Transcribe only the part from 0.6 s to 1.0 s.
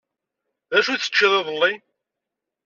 D acu i